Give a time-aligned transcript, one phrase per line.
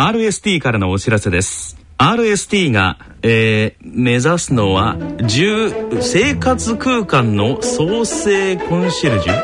[0.00, 1.76] RST からのお知らせです。
[1.98, 9.34] RST が、えー、目指すのは10生活空間の創生コンシェルジュ？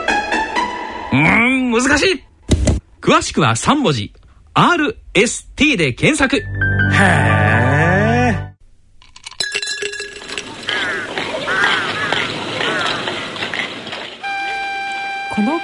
[1.12, 2.24] うーん難しい。
[3.02, 4.14] 詳しくは3文字。
[4.54, 6.38] RST で検索。
[6.38, 7.45] へえ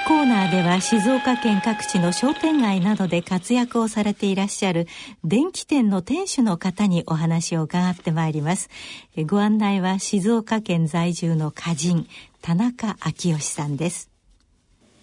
[0.06, 4.88] コーナーでは静岡県各地の商店街などで活躍をされていらっしゃる
[5.22, 8.68] 電気店の店主の方にお話を伺ってまいります。
[9.26, 12.08] ご案内は静岡県在住の歌人
[12.40, 14.10] 田中昭義さんです。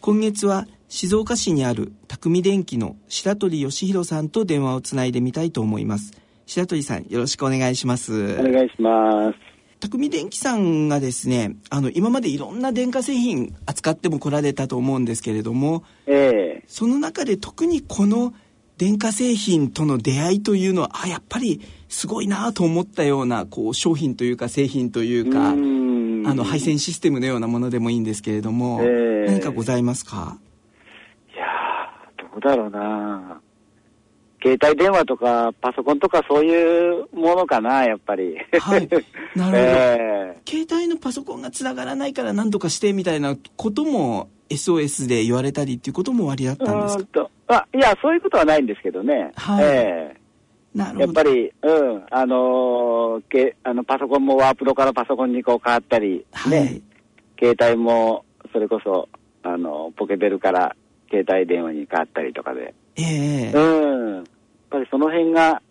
[0.02, 6.12] 今月は静岡市にある匠電機の白鳥義弘さんと電話をつないでみたいと思います。
[6.46, 8.36] 白鳥さんよろしくお願いします。
[8.38, 9.49] お願いします
[9.80, 18.34] 匠電機さんがですねあの今までいろんな電化製品扱っても来られたと思うんですけれども、ええ、その中で特にこの
[18.78, 30.38] 電化製品との出会いというのはあやっぱりすごいなと思ったようなこう商品というか製品というかあの配線システムのようなものでもいいんですけれども、え何かございますか？
[31.34, 31.46] いや
[32.32, 33.42] どうだろうな
[34.42, 38.38] 携帯電話とかパソコンとかそういうものかな、やっぱり。
[38.60, 38.88] はい。
[39.36, 39.58] なるほど。
[39.58, 47.30] えー、携帯のパソコンがつながらないから何とかしてみたいなことも SOS で言われたりっていうこともおありだったんですか？
[47.48, 49.32] あいや、そういうことはないんですけどね。
[49.36, 49.66] はい。
[49.66, 51.02] えー、なるほど。
[51.02, 56.82] やっぱり、うん、あのー、けあのパソコンもワープロからパソコンにこう変わったり、はい、ね。
[57.42, 59.08] 携帯も、それこそ、
[59.44, 60.76] あの、ポケベルから
[61.10, 62.74] 携帯電話に変わったりとかで。
[63.04, 64.16] ええー、うん。
[64.16, 64.24] やっ
[64.70, 65.62] ぱりその辺が、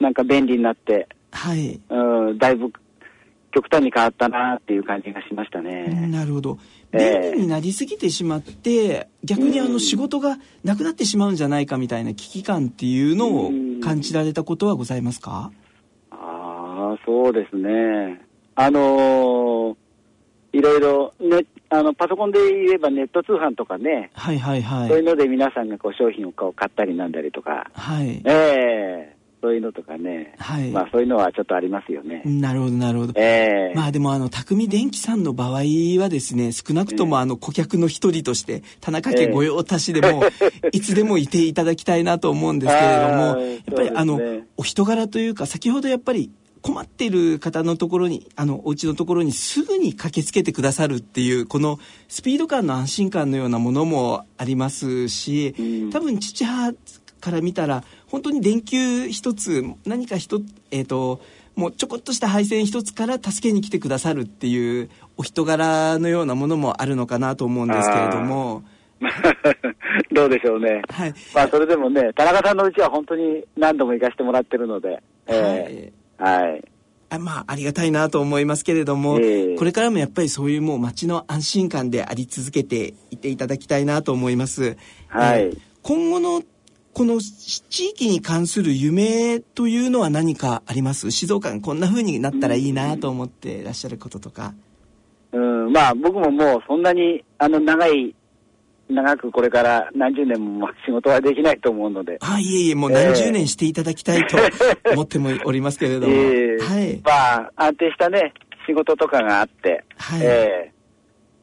[0.00, 1.80] なんか便利になって、はい。
[1.88, 2.72] うん、だいぶ
[3.50, 6.08] 極端に変わったなっていう感じがしましたね。
[6.10, 6.58] なるほど。
[6.90, 13.50] 便利になりすぎてしまって、えー、逆にあの仕事がなくなってしまうんじゃないかみたいな危機感っていうのを
[13.82, 15.52] 感じられたことはございますか、
[16.10, 18.22] ああ、そうですね。
[18.54, 19.76] あのー、
[20.52, 28.22] いろいろ、ね、あのパソコンで言えばネット通販とかね、はいはいはい、そういうので皆さんがこう商品を買ったりなんだりとか、はい。
[28.24, 32.22] えー、そういうのとかね、はい、まあそういうのはちょっとありますよね。
[32.24, 33.12] なるほどなるほど。
[33.20, 35.50] えー、まあでもあの匠電機さんの場合
[36.00, 40.24] はですね、少なくともあの顧客の一人として田中家御用達でも、
[40.72, 44.20] いつでもいていただきたいなと思うんですけれども、やっぱりあの、
[44.56, 46.30] お人柄というか先ほどやっぱり
[46.62, 55.54] 困っている方のところに、あの、お家のところにすぐに駆けつけてくださるっていう、このスピード感の安心感のようなものもありますし、
[55.92, 56.74] 多分父母
[57.20, 61.20] から見たら、本当に電球一つ、何か一つ、えっ、ー、と、
[61.54, 68.62] もうちょこっとした配線一つから助けに来てくださるっていうお人柄のようなものもあるのかなと思うんですけれども。
[70.12, 70.82] どうでしょうね。
[70.88, 71.14] はい。
[71.34, 75.02] まあそれでもね、田中さんのうちは本当に何度も行かせてもらってるので。
[75.26, 75.92] えー、はい。
[76.18, 84.76] あまあ、ありがたいなと思いますけれども、えー、これからもやっぱりそういうもう街の安心感であり続けていていただきたいなと思います。
[85.06, 85.42] はい。
[85.44, 86.42] えー、今後の
[86.92, 91.10] この地域に関する夢というのは何かあります？
[91.10, 94.52] 静岡がこんな風になったらいいなと思っていらっしゃることとか。
[95.32, 98.14] うん、まあ僕ももうそんなにあの長い
[98.88, 102.18] 長くこれから何十年も仕事はできないと思うので。
[102.20, 104.36] あ、いえいえ、もう何十年していただきたいと
[104.92, 106.14] 思ってもおりますけれども。
[106.14, 107.00] えー、はい。
[107.04, 108.32] まあ、安定したね、
[108.66, 110.20] 仕事とかがあって、はい。
[110.22, 110.72] え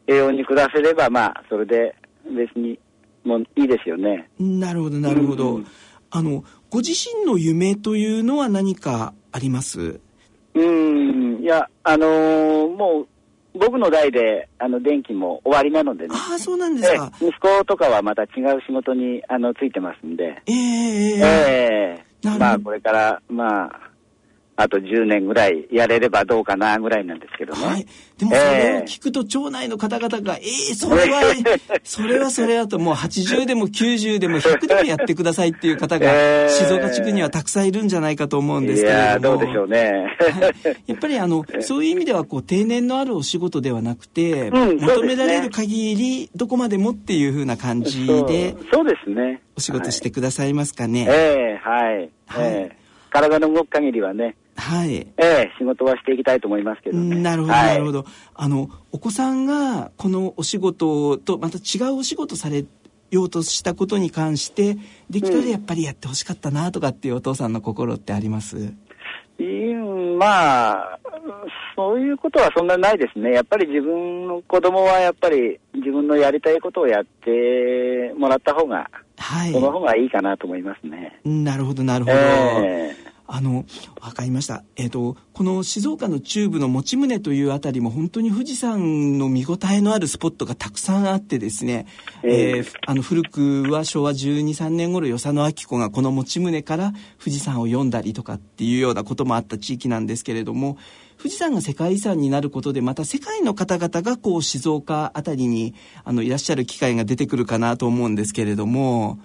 [0.08, 1.96] ー、栄養に暮らせれば、まあ、それで
[2.26, 2.80] 別に、
[3.24, 4.28] もういいですよね。
[4.40, 5.56] なるほど、なるほど。
[5.56, 5.66] うん、
[6.12, 10.00] あの、ご自身の夢というのは何かあります？
[10.56, 13.08] うん、いや、あのー、もう、
[13.56, 16.16] 僕の代であの電気も終わりなのでね。
[16.16, 17.12] ああ、そうなんですか。
[17.22, 20.42] 息子とかはまた違う仕事にあのついてますんで。
[20.46, 23.85] ええー、ええー、まあこれから、まあ、
[24.58, 27.66] あと10年ぐらいやれればどうかなぐらいなんですけどね。
[27.66, 27.86] はい。
[28.18, 31.22] でもそれを聞くと町内の方々が、ええー、それは、
[31.84, 39.38] それはそれはともう80でも90でも100でもやってくださいっていう方が、静岡地区にはたくさんいるんじゃないかと思うんですけれども。
[39.40, 40.16] どうでしょうね。
[40.18, 49.42] はい、やっぱりあの、 そういう意味ではこう定年のあるお仕事ではなくて、うん、求められる限りどこまでもっていうふうな感じで、そうですね。
[49.58, 51.10] お仕事してくださいますかね。
[51.10, 52.10] はい、ええー、はい。
[52.28, 54.96] はい、えー、体の動く限りはね、はい。
[54.96, 57.16] ええ仕事はしていきたいと思いますけどね。
[57.18, 58.06] なるほど、なるほど。
[58.34, 62.66] あの、お子さんがこのお仕事とまた違うお仕事され
[63.12, 64.78] ようとしたことに関して、
[65.10, 68.74] できたらやっぱりやってほしかったなとかっていうお父さんの心ってあります、
[69.40, 71.00] うん、まあ、
[71.76, 73.32] そういうことはそんなないですね。
[73.32, 81.20] やっぱり自分の子供はやっぱり自分のやりたいことをやってもらった方が、はい、その方がいいかなと思いますね。
[81.26, 82.18] なるほど、なるほど。
[82.18, 83.66] えーあの、
[84.02, 84.64] わかりました。
[84.76, 91.88] えっ、ー、と、この静岡の中部の用宗というあたりも本当に富士山の見応えのあるスポットがたくさんあってですね、
[92.24, 100.78] えー、えー、あの、古くは昭和12、3年頃、与謝野明子がこの用宗から富士山を読んだりとかっていうようなこともあった地域なんですけれども、
[101.18, 105.74] 富士山が世界遺産になることでまた世界の方々がこう静岡あたりに
[106.04, 109.20] あのいらっしゃる機会が出てくるかなと思うんですけれども、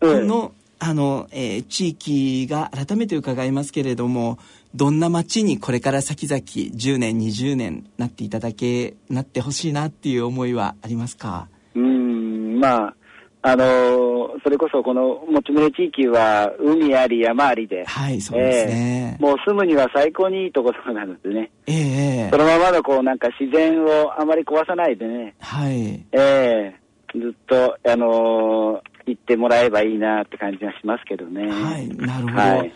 [0.00, 4.38] このあの、えー、地域が改めて伺いますけれども
[4.74, 11.48] どんな街にこれから先々10年20年なっていただけなってほしいなっていう思いはありますか？
[11.74, 12.94] うんまあ
[13.40, 31.48] あのー、それこそこの持ち宗地域は海あり山ありで、はい、そうですね、えー、もう住むには最高にいいところなのでね、えー、そのままのこうなんか自然をあまり壊さないでね、はい、えー、ずっと、あのー行ってもらえばいいなって感じがしますけどね。
[31.48, 32.36] はい、なるほど。
[32.36, 32.72] はい、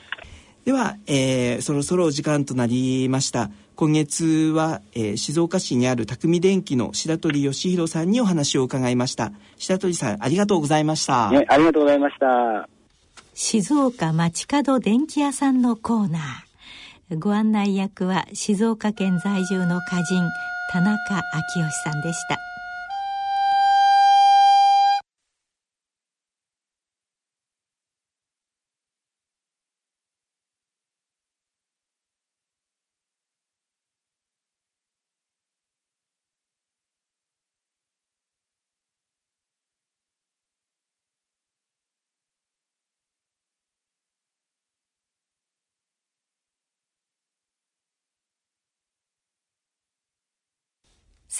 [0.64, 3.50] では、えー、そろそろお時間となりました。
[3.74, 9.32] 今月は、えー、静岡市にある匠電機の白鳥義弘さんにお話を伺いました。
[9.56, 11.30] 白鳥さん、ありがとうございました。
[11.30, 12.68] ね、ありがとうございました。
[13.34, 17.18] 静岡街角電気屋さんのコーナー。
[17.18, 20.22] ご案内役は静岡県在住の歌人、
[20.70, 21.18] 田中
[21.54, 22.51] 昭義さんでした。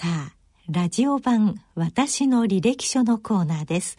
[0.02, 0.32] さあ、
[0.68, 3.98] ラジオ版私の履歴書のコーナーです。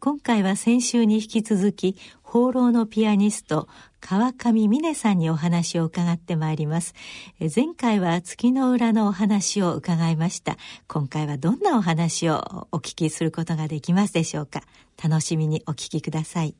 [0.00, 3.68] 今回は先週に引き続き、放浪のピアニスト、
[4.00, 6.96] 川上美音さんにお話を伺ってまいります。
[7.38, 10.56] 前回は月の裏のお話を伺いました。
[10.88, 14.64] 今回はどんなお話をお聞きすることができますでしょうか？
[15.00, 16.56] 楽しみにお聞きください。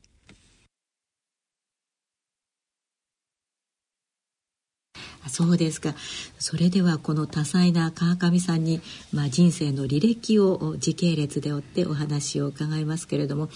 [5.29, 5.93] そうですか。
[6.39, 8.81] それではこの多彩な川上さんに、
[9.13, 13.49] まあ、人生の履歴を時系列で追ってお話を伺いますけれども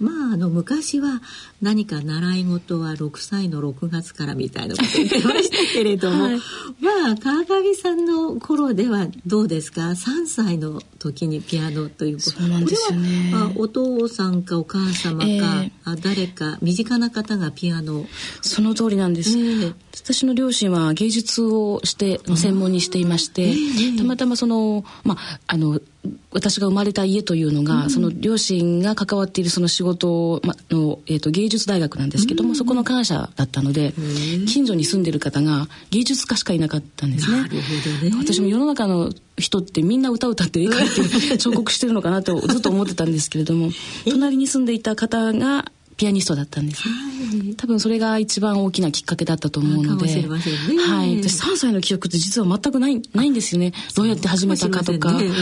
[0.00, 1.20] まああの昔は
[1.60, 6.38] 何か習い事は6歳の6月からみたいなこと言ってましたけれども、はい、
[6.80, 12.30] まあ川上さんの頃ではどうですか？3歳の時にピアノということ。
[12.30, 13.32] そうなんですよね。
[13.34, 18.06] あお父さんかお母様か、えー、あ誰か身近な方がピアノ
[18.42, 25.80] その通りなんです、えー、私の両親は芸術をして専門にしていまして、えー、たまたまそのまああの
[26.30, 30.40] 私が生まれた家というのが、うん、その両親が関わっているその仕事
[30.70, 33.92] の、えーと、芸術大学なんですけども、うん、そこの感謝だったので、
[34.46, 37.42] 近所に住んでる方が芸術家しかいなかったんですね。
[37.42, 38.16] ね。
[38.18, 43.70] 私も世の中の人ってみんな歌歌って絵描いて 彫刻してるのかなとずっと思ってたんですけれども
[44.08, 50.28] 隣に住んでいた方がピアニストだったんです、ね、多分それが一番大きなきっかけだったと思うので、ね、
[50.80, 53.72] はい、私3歳の記憶って実は全くないないんですよね。
[53.96, 55.34] どうやって始めたかとか、ねうん、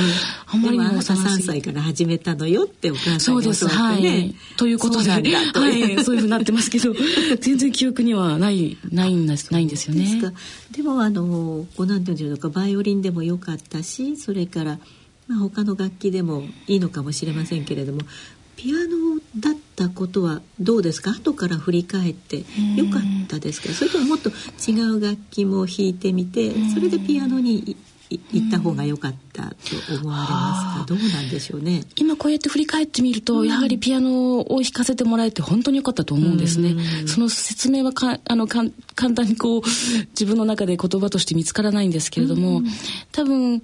[0.46, 5.10] あんまりにも3歳から始めたのよってお母さんにそうです、はい、ということで。
[5.10, 6.94] はい、そういうふうになってますけど。
[7.40, 10.32] 全然記憶にはないないんですないんですよね。
[10.70, 14.78] でもあのこうなんていうのかバイオリンでもよかったしそれから
[15.28, 18.00] まあ、他の楽器でもいいのかもしれませんけれども
[18.56, 21.10] ピアノだったことはどうですか？
[21.10, 22.38] 後から振り返って。
[22.38, 22.42] よ
[22.90, 24.30] かったですかそれとももっと
[24.66, 27.76] 違う楽器も弾いてみてそれでピアノに
[28.08, 29.54] 行った方が良かったと
[30.00, 30.86] 思われますか？
[30.86, 31.82] どうなんでしょうね。
[31.96, 38.62] 今こうやって振り返ってみると、やはりピアノを弾かせてもらえて本当に良かったと思うんですね、その説明はかあのか
[38.94, 39.62] 簡単にこう
[40.10, 42.62] 自分の中で言葉として見つからないんですけれども、
[43.10, 43.62] 多分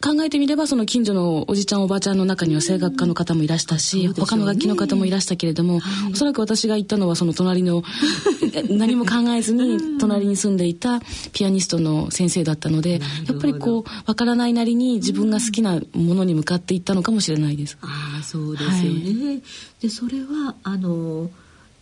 [0.00, 7.82] 考えてみればその近所のおじちゃんおばちゃんの中には声楽家の方もいらしたし、ね、他の楽器の方もいらしたけれども、はい、おそらく私が行ったのはその隣の
[8.68, 11.00] 何も考えずに隣に住んでいた
[11.32, 17.78] ピアニストの先生だったのでやっぱりこうわからないなりに自分が好きなものに向かっていったのかもしれないです。
[17.80, 19.42] あそうですよね、はい、
[19.80, 21.30] でそれはあの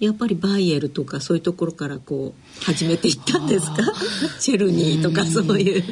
[0.05, 3.77] やっぱりバイエルとかそういうところからこう始めていったんですか？
[4.41, 5.85] チェルニーとかそういう。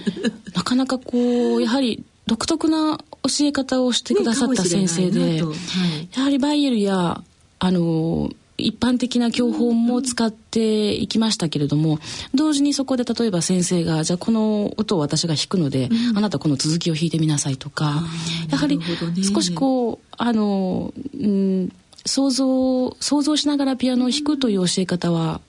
[0.54, 7.22] なかなかこうやはり独特な教え方をしてくださった先生で、ねはい、やはりバイエルや
[7.58, 11.98] あの一般的な教法も使っていきましたけれども
[12.34, 18.02] 同時にそこで例えば先生がじゃあこの音を私が弾くので、うん、あなたこの続きを弾いてみなさいとか
[18.50, 18.78] やはり
[19.24, 21.72] 少しこうあの、うん、
[22.06, 25.40] 想像想像しながらピアノを弾くという教え方は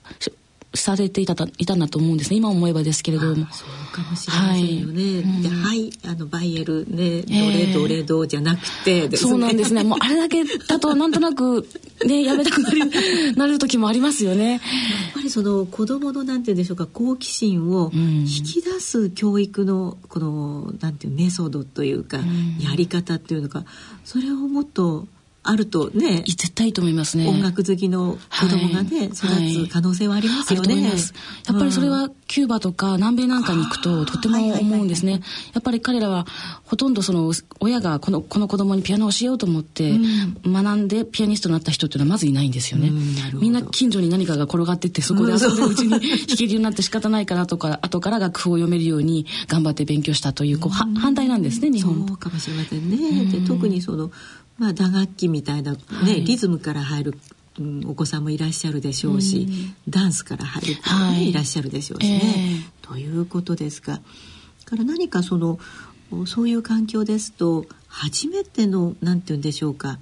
[0.74, 2.36] されていたいたんだと思うんですね。
[2.36, 3.46] 今思えばですけれども。
[3.52, 9.84] そうかもしれませんよね、はい、うん、はい、あのバイエルねどれどれどじゃなくて、ね、そうなんですね。
[9.84, 11.68] もうあれだけだとなんとなく
[12.06, 12.80] ねやめたくなる
[13.36, 14.52] なる時もありますよね。
[14.52, 14.60] やっ
[15.14, 23.64] ぱりその子供のなんて言うんでしょうか好奇心を引き出す教育のこのなんていうメソッドというか、うん、やり方っていうのか
[24.06, 25.06] それをもっと
[25.44, 26.22] あるとね。
[26.42, 30.90] 絶対いいと思いますね音楽好きの子供がね、はい、育つ可能性はありますよね、はい、や
[31.54, 35.20] っぱりそれはキューバとか南米なんかに行くととても思うんですね、
[35.52, 36.26] やっぱり彼らは
[36.64, 39.92] ほとんどその親がこのこの子供にピアノを教えようと思って
[40.44, 42.90] 学んでピアニストになった人っていうのはまずいないんですよね、
[43.34, 46.00] みんな近所に何かが転がってってそこで遊んでるうちに弾
[46.36, 52.06] けるようになって仕方ないからとか後から楽譜を読めるように頑張って勉強したというこう、反対なんですね日本。
[52.06, 54.10] そうかもしれませんね、で特にその
[54.62, 57.18] まあ、打楽器みたいな、ね、はい、リズムから入る、
[57.58, 59.48] うん、お子さんもいらっしゃるでしょうし、
[59.86, 62.22] うん、ダンスから入る子も、ね、はい、いらっしゃるでしょうしね。
[62.24, 64.00] えー、ということですが
[64.64, 65.58] から何かその
[66.26, 69.98] そういう環境ですと初めてのなんて言うんでしょうか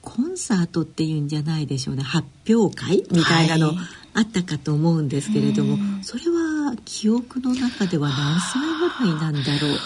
[0.00, 2.02] コンサートっていうんじゃないでしょうね。
[2.02, 3.74] 発表会みたいなの、
[4.14, 8.60] あったかと思うんですけれども、それは記憶の中では何歳
[9.04, 9.78] ぐらいなんだろう？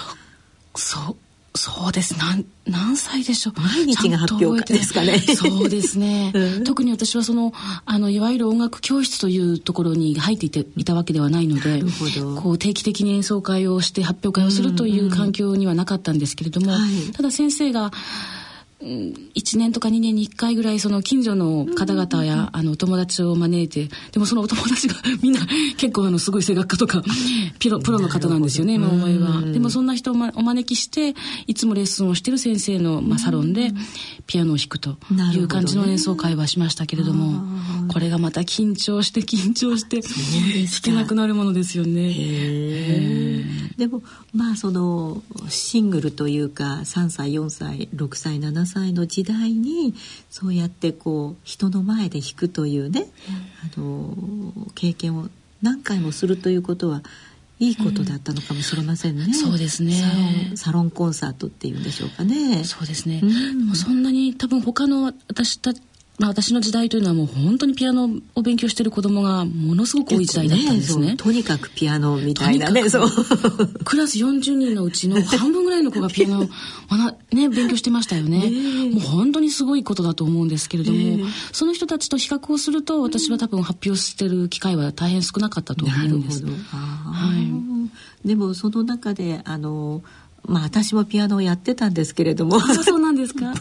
[0.77, 1.17] そう
[1.55, 2.17] そうです。
[2.19, 3.61] 何何歳でしょう。
[3.61, 5.19] 毎日が発表会ですかね。
[5.19, 7.53] そうですね、 うん、特に私はその
[7.85, 11.85] あのいわゆる音楽教室というところに入っていていたわけではないので
[12.41, 17.93] こう定期的に演奏会をして発表会をするという環境にはなかったんですけれども、うんうん、ただ先生が
[18.83, 25.41] 1年とか2年に1回ぐらいその近所の方々やあの友達を招いてでもそのお友達が みんな
[25.77, 27.03] 結構あのすごい声楽家とか
[27.61, 29.41] ピロプロの方なんですよね今思えば。
[29.43, 31.15] でもそんな人を、ま、お招きして
[31.47, 33.73] いつもレッスンをしてる先生の、まあ、サロンで
[34.27, 34.97] ピアノを弾くと
[35.33, 37.45] いう感じの演奏会はしましたけれども
[37.89, 40.13] これがまた緊張して緊張して弾
[40.83, 43.45] けなくなるものですよね。
[43.77, 44.03] でも
[44.35, 49.95] まあそのシングルというか3歳4歳6歳7歳歳の時代に
[50.31, 53.07] そうやってこう人の前で弾くというね、
[53.77, 54.17] あの
[54.75, 55.29] 経験を
[55.63, 57.03] 何回もするということは
[57.59, 59.25] いいことだったのかもしれませんね。
[59.27, 62.65] うん、そうですねサロンコンサートっていうんでしょうかね。
[62.65, 63.21] そうですね。
[63.23, 65.73] うん、そんなに多分他の私た
[66.19, 71.07] まあ、私の時代というのはもう本当にピアノを勉強している子供がものすごく多い時代だったんですね。
[71.09, 72.89] ねとにかくピアノみたいなね。
[72.91, 73.09] そう
[73.85, 76.49] クラス40人のうちの 半分ぐらいの子がピアノを
[77.35, 78.53] ね、勉強してましたよね。
[78.93, 86.45] もう本当にすごいことだと思うんですけれども、その人たちと比較をすると私は多分発表してる機会は大変少なかったと思うんです。
[86.45, 86.51] は
[88.25, 90.03] い、でもその中であの
[90.45, 92.59] まあ私もピアノをやってたんですけれども。
[92.61, 93.47] そうなんですか？
[93.47, 93.55] やっ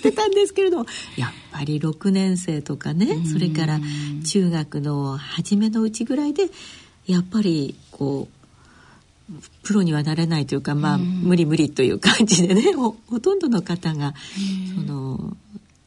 [0.00, 0.86] てたんですけれども。
[1.16, 3.80] やっぱり6年生とかねそれから
[4.24, 6.50] 中学の初めのうちぐらいで
[7.06, 8.28] やっぱりこ
[9.30, 14.14] うプロにはなれないというかまあ無理無理という感じでねほとんどの方が
[14.74, 15.36] その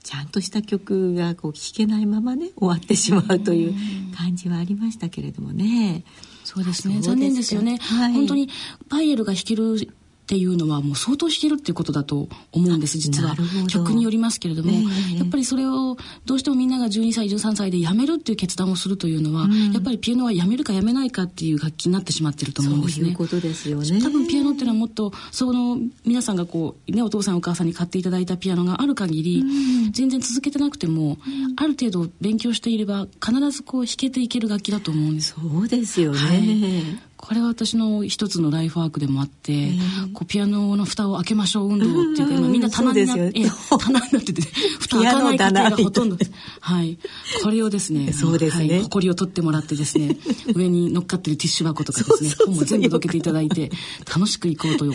[0.04, 3.76] ちゃんとした曲がこう弾けないままね終わってしまうという
[4.18, 6.04] 感じはありましたけれどもね。
[6.44, 7.00] そうですね。
[7.00, 7.78] 残念ですよね。
[7.78, 8.50] はい、本当に
[8.90, 9.94] パイエルが弾ける
[10.30, 13.36] っていうのはもう相当弾けるっていうことだと思うんです実は。
[13.68, 23.16] 曲によりますけれども、えー、やっぱりそれをどうしてもみんなが12歳13歳でやめるっていう決断をするというのは、うん、やっぱりピアノはやめるかやめないかっていう楽器になってしまってると思うんですね。
[23.18, 24.02] そうですよね。
[24.04, 35.34] 多分ピアノっていうのはもっとその皆さんがこう、ね、お父さんお母さんに買っていただいたピアノがある限り、うん、全然続けてなくても、うん、ある程度勉強していれば必ずこう弾けていける楽器だと思うんです。
[35.42, 43.44] そうですよね、はいこれは私の一つのライフワークでもあって、えー、こうピアノの蓋を開けましょう運動っていうか、今みんな棚になって、
[43.78, 44.42] 棚になってて、
[44.80, 46.32] 蓋開かない家庭がほとんどです。
[46.62, 46.98] はい。
[47.44, 48.80] これをですね、 そうですね。
[48.80, 50.18] はい、を取ってもらってですね、
[50.56, 53.70] 上に乗っかってるティッシュ箱とかですね、本も全部どけていただいて、
[54.08, 54.94] 楽しく行こうと思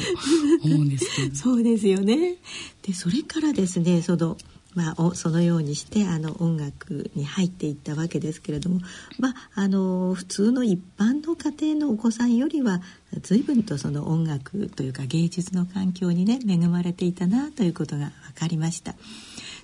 [0.64, 1.37] うんですけど。
[1.37, 2.37] そうですよね。
[2.83, 4.38] で、それからですね、その、
[4.75, 8.81] まあ、そのようにしてあの音楽に入っていったわけですけれども、
[9.19, 12.83] まあ、あの普通の一般の家庭のお子さんよりは
[13.23, 18.95] 随分とその音楽というか芸術の環境にね恵まれていたなということが分かりました。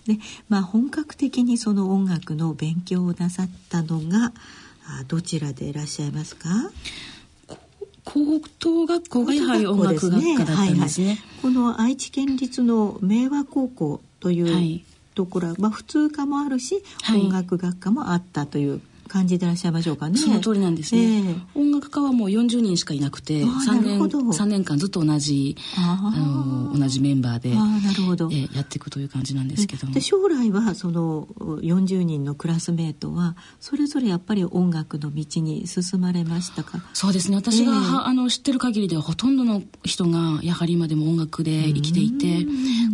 [0.07, 4.33] でまあ、本格的にその音楽の勉強をなさったのが
[5.09, 6.49] どちらでいらっしゃいますか？
[8.05, 11.07] 高等学校がやはり音楽学科だったんですね。
[11.07, 14.81] はいはい、この愛知県立の明和高校という
[15.15, 20.17] ところは、まあ、普通科もあるし、はい、音楽学科もあったという感じでいらっしゃいましょうかね。
[20.17, 21.01] その通りなんですね。
[21.01, 26.13] えー、音楽家はもう40人しかいなくて、3年 ,3 年間ずっと同じあ
[26.73, 29.95] の同じメンバーであなるほど、えー、やっていくという感じなんですけども。
[29.95, 36.81] で将来はその40人のクラスメートはそれぞれやっぱり音楽の道に進まれましたか？
[36.95, 37.37] そうですね。
[37.37, 42.47] 私が、えー、あの知ってる限りではほとんどの人がやはり今でも音楽で生きていて、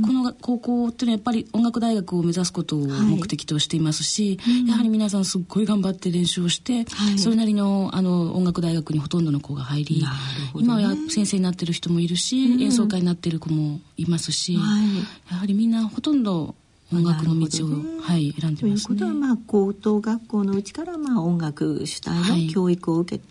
[0.04, 10.08] この高校っていうのはやっぱり音楽大学を目指すことを目的としていますし、はい、やはり皆さんすっごい頑張ってって練習をして、はい、それなりのあの音楽大学にほとんどの子が入り、ね、
[10.54, 16.54] 今は先生になってる人もいるし、うん、演奏会になってる子もいますし、はい、やはりみんなほとんど
[16.92, 23.24] 音楽の道を、ね、はい、選んでます、ね、ということは、まあ、高等学校のうちから、まあ、音楽主体の教育を受け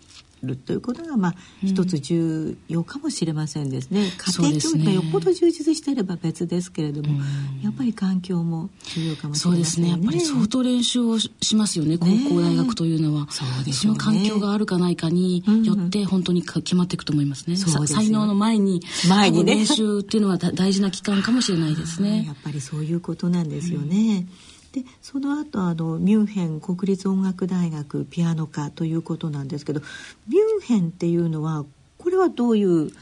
[0.46, 4.10] るということが、まあ、一つ重要かもしれませんですね。
[4.16, 7.20] 家庭教育がよっぽど充実していれば別ですけれども、
[7.62, 9.50] やっぱり環境も重要かもしれませんね。
[9.50, 9.90] そうですね。
[9.90, 13.26] やっぱり相当練習をしますよね、高校大学というのは。
[13.30, 17.56] そうですその環境があるかないかによって本当に決まっていくと思いますね。
[17.56, 19.56] 才能の前に、前にね。
[19.56, 22.24] 練習っていうのは大事な期間かもしれないですね。
[22.26, 24.26] やっぱりそういうことなんですよね。
[24.50, 29.80] うんでその後あのミュンヘン国立音楽大学ピアノ科ということなんですけど
[30.28, 31.64] ミュンヘンっていうのは
[31.96, 32.92] これはどういう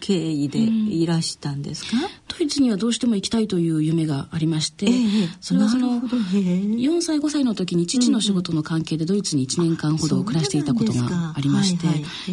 [0.00, 2.02] 経緯でいらしたんですか、うん、
[2.36, 11.86] ドイツにはどうしても行きたいという夢がありまして、えー、それはその4歳5歳の時に父の仕事の関係でドイツに1年間ほど暮らしていたことがありまして、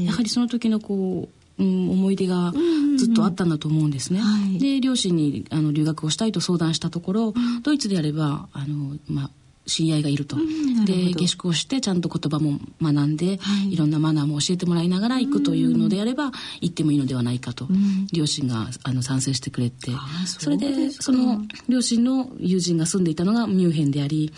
[0.04, 2.52] やはりその時のこううん、思い出が
[2.98, 4.20] ずっとあったんだと思うんですね。
[4.20, 9.30] うんうんうん、で両親にあの留学をしたいと相談したところ、うん、ドイツであればあの、まあ、
[9.68, 19.92] 知り合いがいると、うん、で下宿をしてちゃんと言葉も学んで、はい、いろんなマナーも教えてもらいながら行くというのであれば、うん、行ってもいいのではないかと、うん、両親があの賛成してくれて。
[20.26, 24.32] それでその両親の友人が住んでいたのがミュンヘンであり、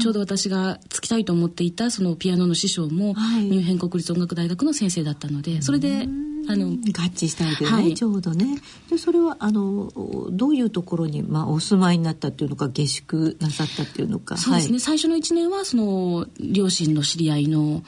[0.00, 6.08] ちょうど私がつきたいと思っていたそのピアノの師匠も、はい、ミュンヘン国立音楽大学の先生だったのでそれで。
[6.48, 6.72] あの合
[7.14, 8.60] 致したわけでね、はい、ちょうどね。
[8.88, 9.90] でそれはあの
[10.30, 14.36] どういうところに、まあ、お住まいになったっていうのか下宿なさったっていうのか。
[14.36, 17.82] そうですね、はい、最初の1年はその両親の知り合いの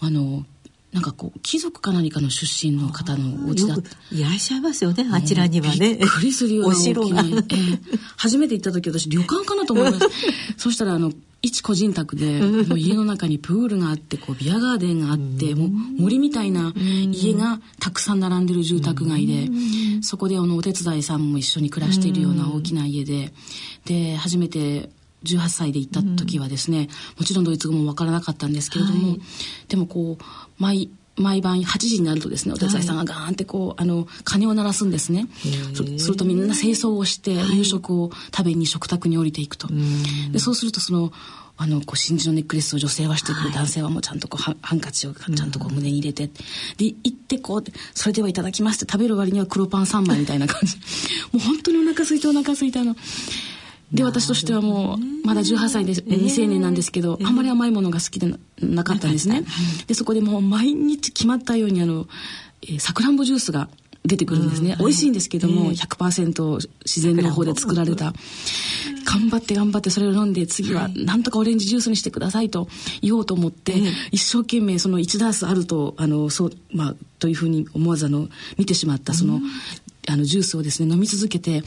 [0.00, 0.44] あの
[0.92, 3.74] なんかこう貴族か何かの出身の方のお家だ
[4.12, 5.96] いらっしゃいますよねあちらにはね。
[5.96, 7.80] びっくりするような大きな、えー、
[8.16, 10.06] 初めて行った時私旅館かなと思いました
[10.56, 11.12] そしたらあの
[11.46, 15.68] 一個人宅で、もう家の中にプールがあって、こうビアガーデンがあって、もう
[16.00, 19.48] 森みたいな家がたくさん並んでる住宅街で、
[20.02, 23.32] そこであのお手伝いさんも一緒に暮らしているような大きな家で、
[23.84, 24.90] で、初めて
[25.24, 29.20] 18歳で行った時はですね、もちろんドイツ語もわからなかったんですけれども、はい、
[29.68, 30.24] でもこう、
[30.58, 35.26] 毎、毎晩8時になるとですねお手伝いさんがガーンってこうあの鐘を鳴らすんですね。
[35.98, 39.68] するとみんな清掃をして夕食を食べに食卓に降りていくと、
[40.30, 41.12] でそうするとその
[41.58, 50.76] あのこう真珠のネックレスを女性はしてくる、男性はもうちゃんとこうハンカチをちゃんとこう胸に入れて、で行ってこうそれではいただきますって食べる割には黒パン3枚みたいな感じ。
[51.32, 52.94] もう本当にお腹空いてお腹空いたの。
[53.92, 59.44] で私としてはもうまだ18歳で未成年なんですけど、あんまり甘いものが好きでなかったんですね。
[59.86, 62.06] でそこでもう毎日決まったようにあの
[62.78, 63.68] さくらんぼジュースが
[64.04, 68.12] 出てくるんですね、うん、美味しいんですけども、えー、100%自然の方で作られた。
[69.06, 72.68] 頑張って頑張ってそれを飲んで次はなんとかオレンジジュースにしてくださいと
[73.02, 73.74] 言おうと思って、
[74.10, 79.40] 一生懸命その1ダースあるとあのそうまあというふうに思わずあの見てしまったその、
[80.08, 81.62] あのジュースをですね飲み続けて、や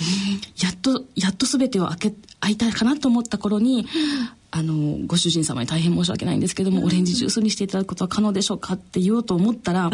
[0.71, 3.85] っとやっと全てを開け開いたかなと思った頃に、
[4.51, 9.91] あのご主人様に大変申し訳ないんですけども、オレンジジュースにしていただくことは可能でしょうかって言おうと思ったら、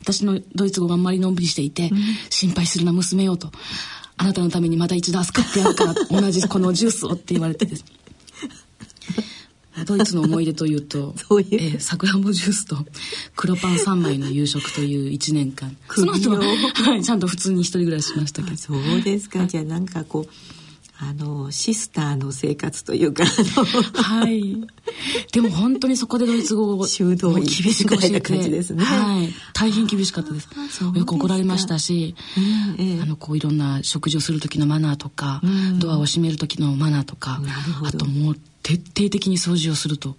[0.00, 1.90] 私のドイツ語があんまりのんびりしていて、
[2.30, 3.50] 心配するな娘よと。
[4.18, 7.84] あなたのためにまた一度預かってやるから 同じこのジュースをって言われてです
[9.84, 12.78] ドイツの思い出というと そういう、えー、さくらんぼジュースと
[13.34, 15.76] 黒パン3枚の夕食という1年間。
[15.90, 18.56] その後は、はい、ちゃんと普通に一人暮らししましたけど。
[18.56, 19.46] そうですか。
[19.46, 20.32] じゃあなんかこう
[20.98, 24.56] あのシスターの生活というかはい。
[25.30, 30.48] でも本当にそこでドイツ語を修道厳しく教えて感じですね、はい、大変厳しかったです。
[30.82, 32.14] よく怒られましたし、
[32.78, 37.40] ええ、あのこういろんな食事をする時のマナーとか、うん、ドアを閉める時のマナーとか
[37.84, 38.36] あともう
[38.66, 40.16] 徹底的に掃除をすると。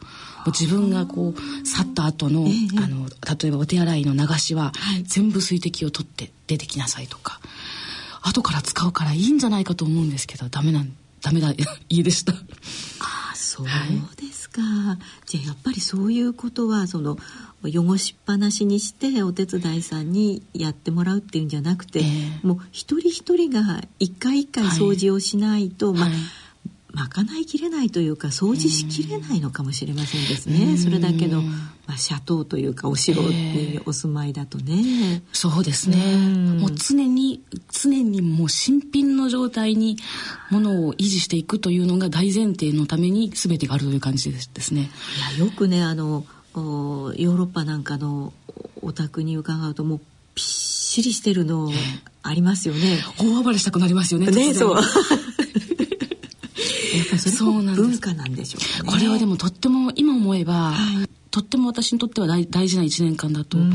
[0.48, 4.72] 自分がこう去った後の,、あの例えばお手洗いの流しは、
[5.04, 7.42] 全部水滴を取って出てきなさいとか。
[8.22, 11.54] 後から使うからいいんじゃないかと思うんですけどダメなんダメだ
[11.90, 12.34] 家でした。
[12.34, 13.66] ああそう
[14.16, 17.18] ですか、はい、じゃあやっぱりそういうことはその
[17.64, 26.10] 汚しっぱなしにしてお手伝いさんにやってもらうっていうんじゃなくて、えー、もう一人一人が一回一回掃除をしないと、はい、まあ、
[26.98, 31.54] はい賄いきれないというか掃除しきれないのかもしれませんですね、それだけの、ま
[31.90, 35.98] あ、斜塔というかお城にお住まいだとね、そうですね、
[36.60, 39.98] もう常に常にもう新品の状態に
[40.50, 44.90] ものを維持していくというのが大前提のために全てがあるという感じですね。
[45.36, 48.34] いやよくねあのヨーロッパなんかの
[48.82, 50.00] お宅に伺うともう
[50.34, 51.70] ぴっしりしてるの
[52.24, 53.00] ありますよね。
[53.20, 54.28] 大暴れしたくなりますよね。
[54.32, 54.82] ねそう。
[57.28, 63.68] それも文化なんでしょうか、ね、これはでもとっても今思えば、はい、とっても私にとっては大大事な1年間だと思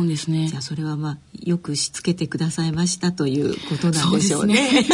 [0.00, 0.48] うんですね。
[0.48, 4.84] じゃあそれはまあよくしつけてくださいましたということなんでしょうね。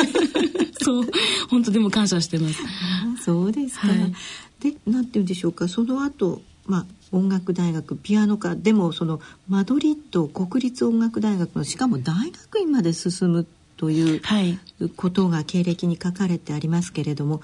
[0.81, 1.11] そう、 ね、
[1.49, 2.63] 本当でも感謝してます。
[3.25, 3.89] そうですか。
[3.89, 4.15] はい、
[4.61, 14.23] でなんて言うんでしょうかその後まあ音楽大学ピアノ科でもそのマドリッド国立音楽大学のしかも大学院まで進むという
[14.97, 17.43] ことが経歴に書かれてありますけれども、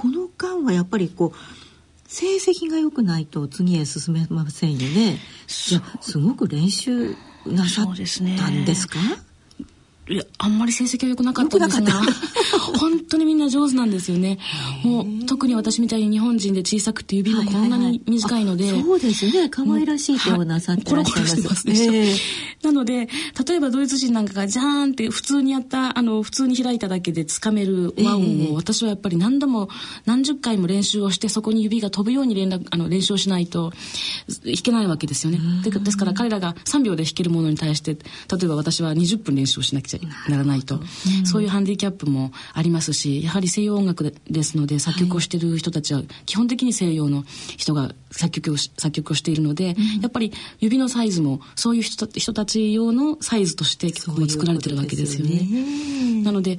[0.00, 1.38] この間はやっぱりこう
[2.06, 5.18] 成績が良くないと次へ進めませんよね。
[6.00, 8.98] すごく練習なさったんですか？
[10.08, 11.92] いやあんまり成績は良くなかったんですが
[12.78, 14.38] 本当にみんな上手なんですよね。
[14.82, 18.72] もう特に私みたいに日本人で小さくて指もこんなに短いので、はい。
[18.72, 19.48] はいはい、そうですね。
[19.48, 22.02] 可愛らしい手をなさってらっしゃいます,、ますでしょ、え。
[22.04, 22.16] ー、
[22.62, 23.08] なので
[23.46, 29.68] 例えばドイツ人なんかがジャーンって普通にやったあの普通に開いただけでつかめる和音を、私はやっぱり何度も
[30.06, 33.72] 何十回も練習をしてそこに指が飛ぶように連絡あの練習をしないと
[34.44, 35.38] 弾けないわけですよね。
[35.64, 37.98] ですから彼らが3秒で弾けるものに対して例
[38.44, 39.97] えば私は20分練習をしなくちゃ
[40.28, 40.78] ならないと、う
[41.22, 47.24] ん、そういうハンディキャップもありますしやはり西洋音楽ですので作曲をしている人たちは基本的に西洋の
[47.56, 55.40] 人が作曲を作曲をしているので、うん、やっぱり指のサイズもそういう人人たち用のサイズとして曲も作られてるわけですよね。
[55.40, 56.58] ううねなので、うん、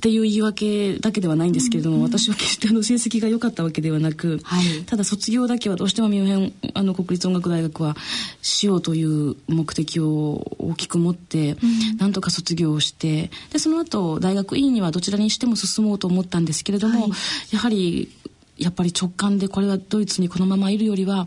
[0.00, 2.02] ていう言い訳だけではないんですけれども、うん。
[2.02, 7.96] 私は決してあの成績が良かったわけではなく、はい、ただ卒業だけはどうしてもミュンヘンあの国立音楽大学は
[8.42, 17.10] しようという目的を大きく持って、うん、なんとか卒業をしてでその後大学院にはどちらにしても進もうと思ったんですけれども、はい、
[17.52, 18.10] やはり
[18.58, 21.26] やっぱり直感でこれはドイツにこのままいるよりは、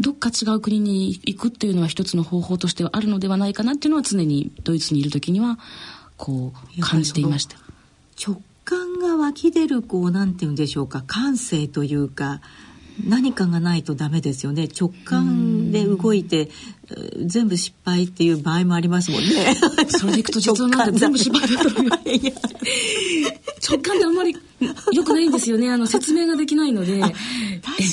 [0.00, 5.58] どっか違う国に行くっていうのは一つの方法としてはあるのではないかなっていうのは常にドイツにいる時には
[6.16, 7.56] こう感じていました。
[8.24, 11.02] 直感が湧き出るこうなんて言うんでしょうか。
[11.06, 12.40] 感性というか
[13.06, 14.68] 何かがないとダメですよね。
[14.68, 16.50] 直感で動いて
[17.24, 19.54] 全部失敗っていう場合もありますもんね。
[19.88, 21.70] それでいくと実はなんか全部失敗だと
[23.68, 24.36] 直感ってあんまり
[24.92, 25.70] よくないんですよね。
[25.70, 27.14] あの説明ができないので、ね、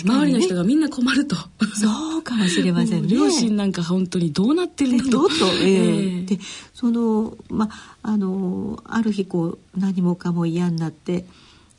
[0.03, 1.35] 周りの人がみんな困ると。
[1.75, 3.07] そうかもしれませんね。
[3.09, 5.29] 両親なんか本当にどうなってるんだと、
[5.61, 6.39] えー、で
[6.73, 7.69] そのま
[8.01, 11.25] あのある日こう何もかも嫌になって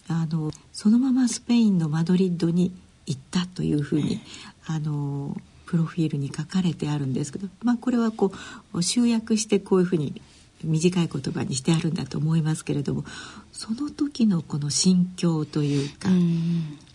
[0.09, 2.73] あのそのままスペインのマドリッドに
[3.07, 4.21] 行ったというふうに、
[4.67, 5.35] あの
[5.69, 8.33] プロフィールに書かれてあるんですけど、まあ、これはこ
[8.73, 10.23] う集約してこういうふうに
[10.65, 13.05] 短い言葉にしてあるんだと思いますけれども
[13.53, 16.09] その時のこの心境というか、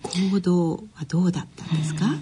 [0.01, 2.15] 行動はどうだったんですか、も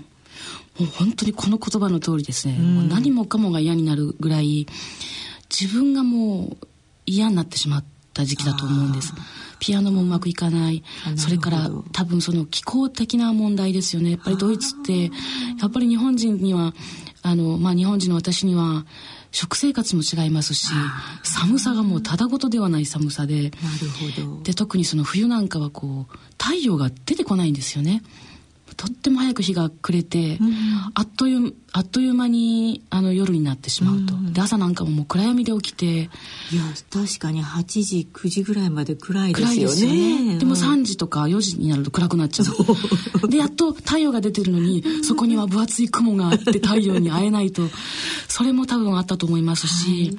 [0.81, 4.67] う本当にこの言葉の通りですね、もう何もかもが嫌になるぐらい
[5.49, 6.67] 自分がもう
[7.05, 9.13] 嫌になってしまった時期だと思うんです。
[9.59, 10.83] ピアノもうまくいかない。
[11.15, 14.11] それから多分その気候的な問題ですよね。
[14.11, 15.05] やっぱりドイツって
[15.59, 16.73] やっぱり日本人には
[17.21, 18.85] あの、まあ、日本人の私には
[19.31, 20.73] 食生活も違いますし
[21.23, 23.51] 寒さがもうただごとではない寒さで。
[24.43, 28.01] で特にその冬なんかはこう太陽が出てこないんですよね。
[28.77, 30.53] とっても早く日が暮れて、うん、
[30.95, 35.85] あっというあっという間にあの夜になってしまうと、うん、で朝なんかももう暗闇で起きて。
[35.85, 35.99] い
[36.57, 40.15] や確かに8時9時ぐらいまで暗いですよね。
[40.15, 42.45] よね、でも3時とか4時になると暗くなっちゃ
[43.23, 43.27] う。
[43.29, 47.63] でやっと太陽が出てるのにそこには分厚い雲があって太陽に会えないと。
[48.27, 50.17] それも多分あったと思いますし、はい。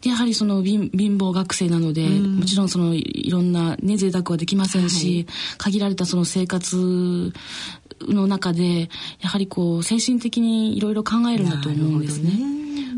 [0.00, 7.32] でやはりその貧乏学生なので、うん、もちろんそのいろんなね贅沢はできませんし、はい、限られたその生活
[8.06, 8.88] の中で
[9.20, 12.32] やはりこう精神的にいろいろ考えるんだと思うんですね。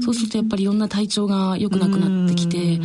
[0.02, 2.80] そうするとやっぱりいろんな体調が良くなくなってきて、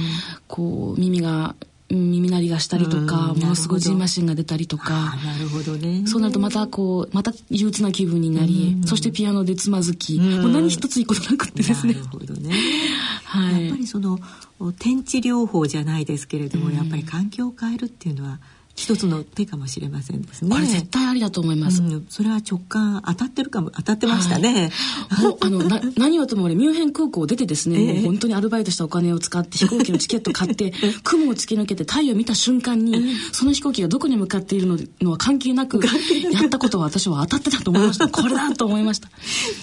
[0.47, 1.55] こう耳が
[1.89, 11.93] 耳鳴りがしたりとか、ものすごいジンマシンが出たりとかなるほど、ね、そうなるとまたこうまた憂鬱な気分になり、そしてピアノでつまずき、もう何一ついいことなくってですね。
[11.93, 12.49] なるほどね。
[13.25, 14.19] はい、やっぱりその
[14.79, 18.39] 天地療法じゃないですけれども、やっぱり環境を変えるっていうのは
[18.75, 20.51] 一つの手かもしれませんですね。
[20.51, 21.81] これ絶対ありだと思います。
[21.81, 24.69] うん、それは直感当たってるかも当たってましたね。
[25.09, 35.79] はい、あのな何はとも俺ミュンヘン空港を出てですね、えー、もう本当にアルバイトしたお金を使って飛行機のチケット買って 雲を突き抜けて太陽を見た瞬間に、その飛行機がどこに向かっているののは関係なく
[36.33, 38.09] やったことは私は当たってたと思いました。
[38.09, 39.09] これだと思いました。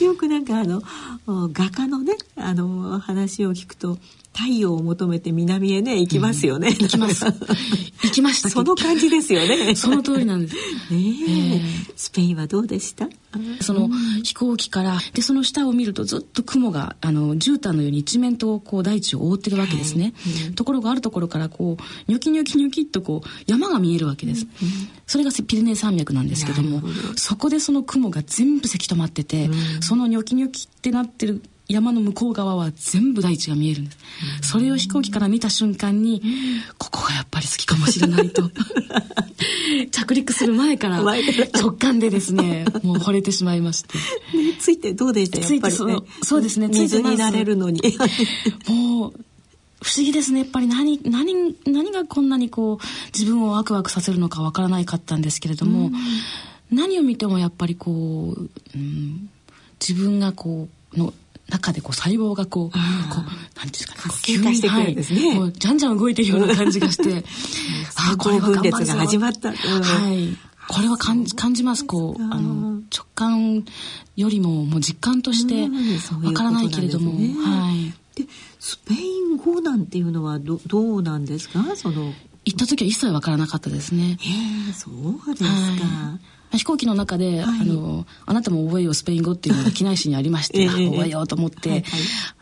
[0.03, 0.83] よくなんかあの
[1.27, 3.99] 画家のねあの話を聞くと
[4.33, 7.25] 太陽を求めて南へね行きますよね、うん、行きます。
[8.03, 8.51] 行きました。
[8.51, 9.75] その感じですよね。
[9.77, 10.55] その通りなんです。
[10.91, 11.57] ねえ。
[11.57, 11.61] ー、
[11.97, 13.09] スペインはどうでした？
[13.61, 13.89] その
[14.23, 20.13] 飛行機からでその下を見るとずっと雲があの絨毯のように一面とこう大地を覆ってるわけですね、
[20.45, 24.49] はい、ところがあるところからこうニョキニョキニョキっとこう山が見えるわけです、うん、
[25.07, 26.83] それがピレネー山脈なんですけども
[27.17, 33.99] そこでその雲が全部せき止まってて、うん、そのニョキニョキってなってる山の向こう側は全部大地が見えるんです。
[34.43, 36.23] それを飛行機から見た瞬間に、
[36.79, 38.51] ここがやっぱり好きかもしれないと。
[39.91, 43.99] 着陸する前から直感でですね、 もう惚れてしまいまして。
[44.37, 45.41] ね、ついてどうでした？
[45.41, 47.81] やっぱり、ね、そうですね、水になれるのに。
[48.69, 49.13] もう、
[49.83, 50.41] 不思議ですね。
[50.41, 55.91] やっぱり何、何、何がこんなにこう、自分をワクワクさせるのかわからないかったんですけれども、
[56.71, 59.29] 何を見てもやっぱりこう、うん、
[59.81, 61.13] 自分がこう、の
[61.53, 65.39] 中でこう細胞がこう、こう、なんですかね、活性化してくるんですね。
[65.39, 67.25] はい、じゃんじゃん動いてるような感じがして、
[68.11, 69.53] あ、これは分裂が始まった。
[69.53, 70.37] はい。
[70.69, 71.85] これは感じ感じます。
[71.85, 73.65] こう、あの、直感
[74.17, 75.69] よりも、もう実感として、
[76.25, 77.93] わからないけれども、ね、はい。
[78.15, 78.27] で、
[78.59, 81.65] スペイン語なんていうのはど、どうなんですか？
[81.77, 82.15] その。
[82.45, 84.17] 行った時は一切わからなかったですね。
[84.21, 84.31] へ
[84.71, 85.51] え、そうですか。
[85.51, 86.21] はい
[86.59, 91.91] 飛行機の中で、はい、あのあなたも覚えようスペイン語っていうのが機内誌にありまして、 えー、覚えようと思って、はいはい、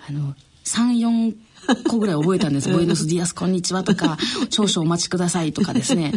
[0.08, 1.34] あの34
[1.76, 2.68] 個ぐらい覚えたんです。
[2.72, 4.18] ボエノスディアスこんにちはとか、
[4.50, 6.12] 少々お待ちくださいとかですね。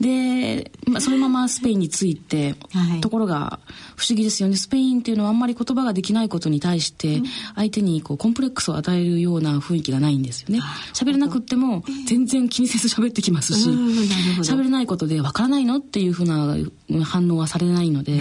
[0.00, 3.60] で、まあ、そのままスペインに着いて、はい、ところが
[3.96, 4.56] 不思議ですよね。
[4.56, 7.22] スペインっていうのはあんまり言葉ができないことに対して、
[7.54, 10.60] 相手にこうコンプレックスを与えるような雰囲気がないんですよね。
[10.94, 15.78] 喋れなくっても、全然気にせず喋ってきますし、喋れないことでわからないの？
[15.78, 16.56] っていうふうな
[17.04, 18.20] 反応はされないので、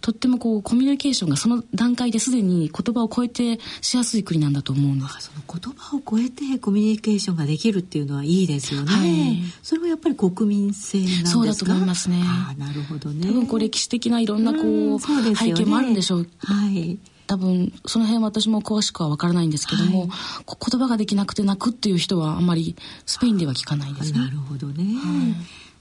[0.00, 5.30] とってもこうコミュニケーションがその段階ですでに言葉を超えてしやすい国なんだと思うんです。
[5.30, 8.86] その言葉を超えてコミュニケーションができるっていうのはいいですよね。
[8.92, 11.30] はい、それはやっぱり国民性なんですか？
[11.30, 12.22] そうだと思いますね。
[12.22, 13.26] あなるほどね。
[13.28, 15.00] 多分こう歴史的ないろんなこう、うね、
[15.34, 16.28] 背景もあるんでしょう。
[16.38, 16.98] はい。
[17.26, 24.20] 多分その辺私も詳しくは分からないんですけども、はい、言葉ができなくて泣くっていう人はあんまりスペインでは聞かないですね。
[24.20, 24.84] なるほどね。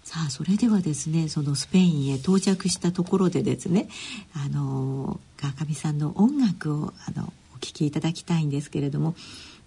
[0.03, 3.89] さあそれではですねそのスペインへ到着したところでですね
[4.33, 9.15] あの川上さんの音楽をあのお聴きいただきたいんですけれども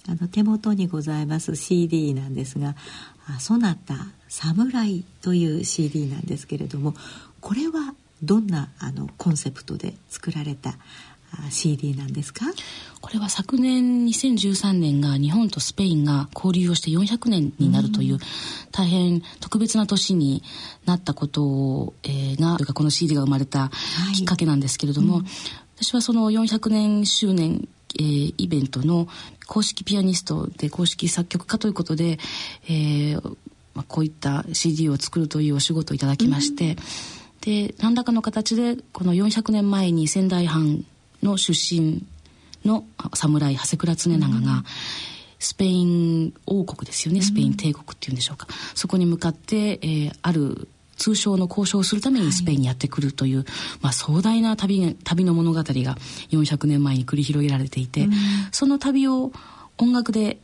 [0.09, 2.75] あの手元にございます CD なんですが
[3.41, 6.95] 「そなた侍」という CD なんですけれども
[7.41, 10.77] これはどんなあのコンセプトで作られた
[11.51, 12.47] CD なんですか？
[13.03, 18.19] これは昨年2013年が日本とスペインが交流をして400年になるという、
[18.73, 20.43] 大変特別な年に
[20.87, 23.71] なったことを、えー、がこの CD が生まれた
[24.17, 25.29] きっかけなんですけれども、はいうん、
[25.77, 27.69] 私はその400年周年
[27.99, 29.09] えー、イベントの
[29.47, 32.19] 公式ピアニストで公式作曲家ということで、
[32.69, 33.37] えー
[33.75, 36.77] まあ、こういった CD を作るというお仕事をいただきまして、うん、
[37.41, 40.85] で何らかの形でこの400年前に仙台藩
[41.23, 42.05] の出身
[42.65, 42.85] の
[43.15, 44.65] 侍長谷倉常長が、
[45.39, 47.23] スペイン王国ですよね。
[47.23, 53.47] スペイン帝国っていうんでしょうか、そこに向かって、えー、ある通商の交渉をするためにスペインにやってくるという、はい、
[53.83, 58.13] まあ、壮大な旅旅の物語が400年前に繰り広げられていて、うん、
[58.53, 59.33] その旅を
[59.79, 60.39] 音楽で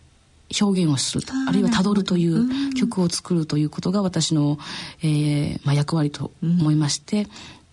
[0.61, 4.59] 表現をするあるいはたどるという曲を作るということが私の、
[5.03, 7.27] えーまあ、役割と思いまして、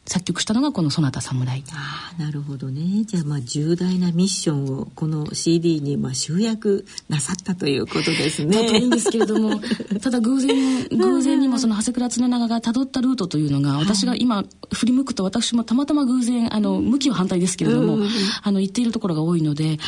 [0.06, 3.04] 作曲したのがこの「そなた侍」ああなるほどね。
[3.06, 8.64] じゃあまあ重大なミッションをこの CD にまあ集約なさったということですね。
[8.64, 9.62] だといいんですけれども
[10.02, 18.00] ただ偶然偶然にもその長谷倉常長がたどったルートというのが私が今振り向くと私もたまたま偶然あの向きは反対ですけれども、
[18.42, 19.80] あの行っているところが多いので、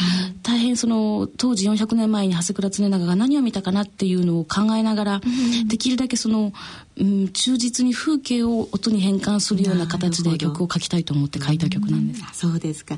[0.44, 5.22] 大変その当時400年前に長谷倉常長が何を見たかなっていうのを考えながら、
[5.66, 6.54] できるだけその、
[6.98, 12.24] うん、忠実に風景を音に変換するような形形で曲を書きたいと思って書いた曲なんです。
[12.34, 12.98] そうですか。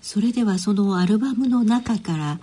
[0.00, 2.40] それではそのアルバムの中から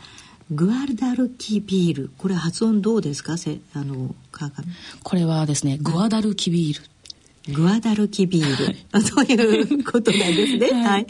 [0.49, 2.11] グアルダルキビール。
[2.17, 3.37] これ発音どうですか？
[3.37, 4.13] せあの
[5.03, 6.85] これはですねグアダルキビール
[7.49, 10.71] グアダルキビール、はい、 ということなんですね。
[10.83, 11.07] はい、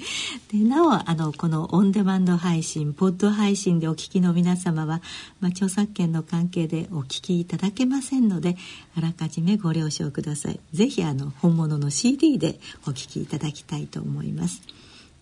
[0.52, 5.02] でなおあのこのオンデマンド配信ポッド配信でお聞きの皆様は、
[5.41, 8.56] まあ、著作権の関係でお聞きいただけませんので
[8.96, 10.60] あらかじめご了承ください。
[10.72, 14.62] ぜひあの本物の CD でお聞きいただきたいと思います。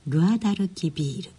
[0.07, 1.38] グアダルキビール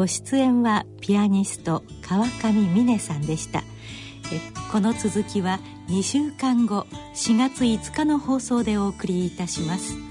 [0.00, 3.62] ご出演はピアニスト川上美音さんでした。
[4.72, 10.09] この続きは2週間後4月5日の放送でお送りいたします。